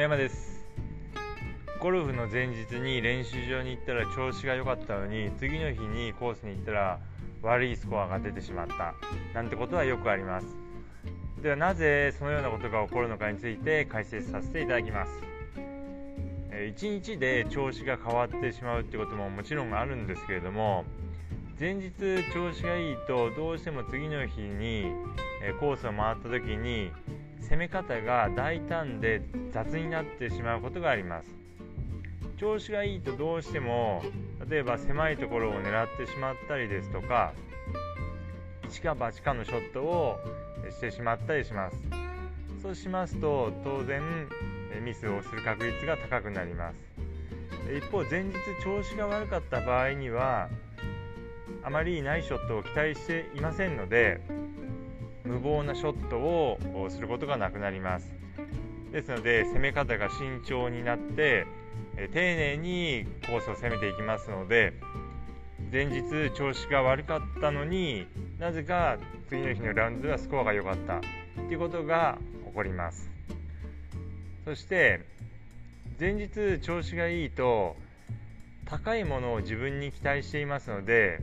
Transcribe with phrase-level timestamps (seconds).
[0.00, 0.64] 野山です。
[1.78, 7.00] ゴルフの前日に練習場に行ったら調子が良かったのに次の日にコースに行ったら
[7.42, 8.94] 悪いスコアが出てしまった。
[9.34, 10.46] なんてことはよくあります。
[11.42, 15.12] ではなぜそのようなことが起こるのかについて解説させていただきます。
[16.50, 20.86] 1日で調子が変わってしまうってことももちろんあるんですけれども
[21.58, 21.92] 前日
[22.32, 24.86] 調子がいいとどうしても次の日に
[25.60, 26.90] コースを回った時に
[27.50, 31.28] 攻め方が大胆で雑になってしまうことがあります。
[32.38, 34.02] 調子がいいとどうしても
[34.48, 37.34] 例えば狭いところを狙ってしまったりですとか
[38.68, 40.16] 一か八かのショットを
[40.70, 41.76] してしまったりします。
[42.62, 44.00] そうしますと当然
[44.84, 46.76] ミスをする確率が高くなります。
[47.76, 50.48] 一方前日調子が悪かった場合には
[51.64, 54.20] あまりないショットを期待していませんので
[55.24, 56.58] 無謀なショットを
[56.90, 58.12] することがなくなります。
[58.92, 61.46] ですので攻め方が慎重になって
[62.12, 64.72] 丁寧にコースを攻めていきますので
[65.70, 68.06] 前日調子が悪かったのに
[68.38, 71.00] なぜか次の日のラウンドではスコアが良かった。
[71.36, 73.10] ということが起こります。
[74.44, 75.04] そして
[75.98, 77.76] 前日調子がいいと
[78.64, 81.20] 高いものを自分に期待していますので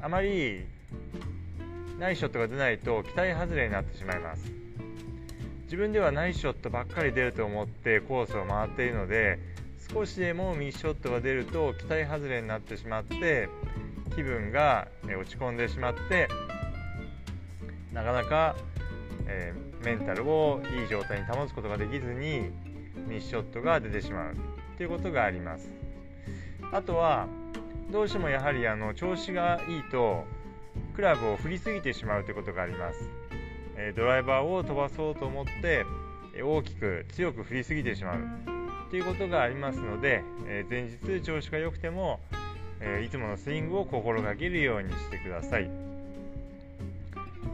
[0.00, 0.66] あまり
[1.98, 4.52] ナイスショットが出ないと期待外れになってしまいます。
[5.64, 9.38] 自分ではナイスショットばっかり出ると思ってコースを回っているので
[9.92, 13.48] 少しでもミスショットが出ると期待外れになってしまって
[14.14, 16.28] 気分が落ち込んでしまって
[17.92, 18.56] なかなか、
[19.26, 22.50] えー、メンタルをいい状態に保つことができずに
[23.08, 24.36] ミスショットが出てしまう
[24.76, 25.70] ということがあります。
[26.72, 27.26] あとは
[27.90, 30.24] どうしてもやはりあの調子がいいと
[30.94, 33.08] クラブを振りすぎてしまうということがあります、
[33.76, 35.84] えドライバーを飛ばそうと思って
[36.42, 38.20] 大きく強く振りすぎてしまう
[38.90, 42.20] ということがありますので、え前日調子が良くても、
[42.80, 45.70] えいつものスイングを心がけるようにしてください。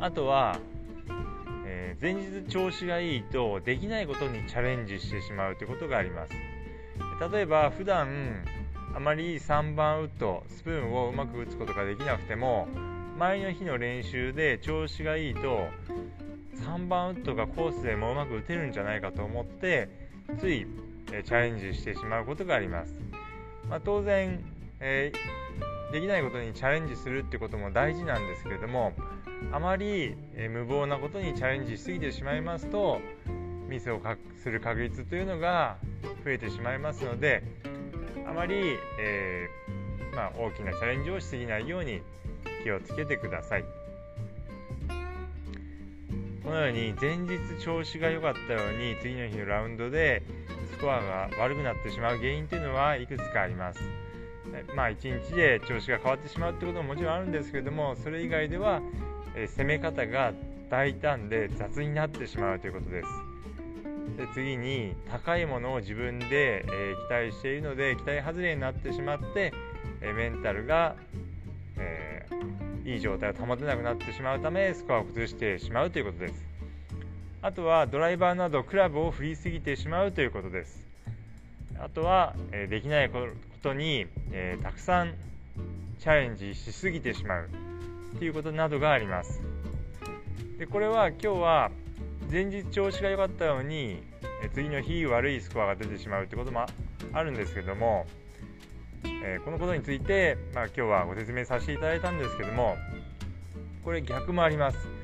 [0.00, 0.58] あとは、
[1.66, 6.32] え前日調子がいいとできないことにチャレンジしてしまうということがあります。
[7.32, 8.44] 例えば普段
[8.94, 12.66] あまり3番ウッドスプーンをうまく打つことができなくても
[13.20, 15.68] 前の日の練習で調子がいいと
[16.64, 19.90] 3番ウッドがコースでもうまく打てるんじゃないかと思って
[20.38, 20.66] つい
[21.06, 22.98] チャレンジしてしまうことがあります、
[23.68, 24.42] まあ、当然、
[24.80, 28.94] えー、できないことにチャレンジするってことも大事なんですけれども
[29.52, 33.02] あまり、えー、無謀なことにチャレンジしすぎてしまいますと
[33.68, 34.00] ミスを
[34.42, 35.76] する確率というのが
[36.24, 37.42] 増えてしまいますので
[38.26, 42.00] あまり、えー、まあ、大きなチャレンジをしすぎないように
[42.62, 43.64] 気をつけてください。
[46.42, 50.22] このように前日調子が良かったように次の日のラウンドで
[50.72, 53.80] スコアが悪くなってしまう原因というのはいくつかあります。
[54.74, 58.80] まあ1日で調子が変わってしまうってことももちろんあるんですけれどもそれ以外では、
[59.56, 60.32] 攻め方が
[60.70, 63.08] 大胆で雑になってしまうということです。
[64.16, 69.52] で次に高いものを自分で、え、期待しているので期待外れになってしまって、
[70.00, 70.96] え、メンタルが、
[71.80, 76.44] えー、いい状態を保てなくなってしまうためスコアを崩してしまうということです。
[77.42, 80.86] あとはドライバーなどクラブを振りすぎてしまうということです。
[81.80, 83.26] あとは、えできないこ
[83.62, 85.14] とに、えたくさん
[85.98, 87.48] チャレンジしすぎてしまう
[88.18, 89.40] ということなどがあります。
[90.58, 91.70] でこれは今日は
[92.30, 94.02] 前日調子が良かったように
[94.52, 96.66] 次の日悪いスコアが出てしまうということも
[97.14, 98.06] あるんですけども、
[99.22, 102.76] えー、このことについて、まあ、今日はご説明させていただいたんですけども
[103.84, 105.00] これ逆もあります。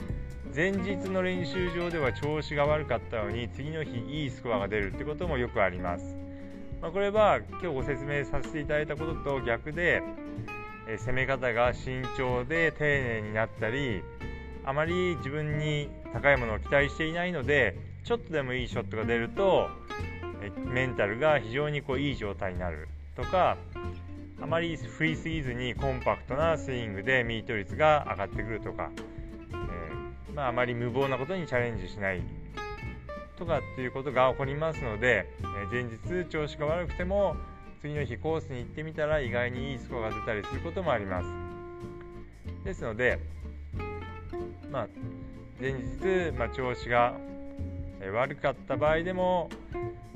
[0.57, 6.17] 前日の練習場では調子が悪かったのに次の日いいスコアが出るってこともよくあります、
[6.81, 10.03] まあ、これは今日ご説明させていただいたことと逆で、
[10.89, 14.03] え攻め方が慎重で丁寧になったり
[14.65, 19.69] あまり自分に高いものを期待していないのでちょっとでもいいショットが出ると
[20.65, 23.59] メンタルが非常にこういい状態になるとか
[24.41, 28.91] あまり振りすぎずにコンパクトなスイングでミート率が上がってくるとか、
[29.51, 32.23] えー、まあ、あまり無謀なことにチャレンジしない
[33.39, 37.37] とかっていうことが起こりますので、え前日調子が悪くても
[37.81, 41.29] 次の日コースに行ってみたら意外にいいスコアが出たりすることもあります。
[42.65, 43.19] ですので
[44.71, 44.89] まあ、
[45.61, 47.15] 前日、まあ、調子が
[48.13, 49.49] 悪かった場合でも、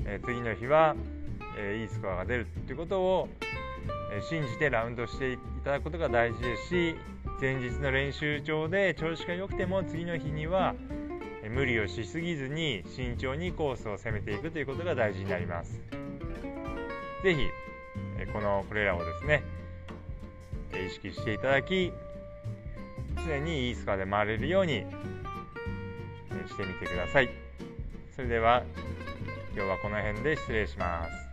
[0.05, 0.97] え次の日は、
[1.57, 3.29] えいいスコアが出るということを、
[4.29, 6.97] 信じてラウンドしていただくことが大事ですし
[7.41, 10.75] 前日の練習場で調子が良くても次の日には
[11.49, 15.81] 無理をしすぎずに慎重にコースを攻めていくということが大事になります。
[17.23, 17.41] ぜひ
[18.33, 19.43] このこれらをですね
[20.87, 21.93] 意識していただき
[23.27, 24.85] 常にいいスコアで回れるように
[26.49, 27.31] してみてください
[28.15, 28.63] それでは
[29.55, 31.30] 今日はこの辺で失礼します